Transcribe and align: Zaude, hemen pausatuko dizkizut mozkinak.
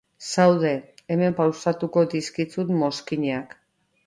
Zaude, 0.27 0.71
hemen 1.15 1.37
pausatuko 1.41 2.05
dizkizut 2.15 2.73
mozkinak. 2.81 3.57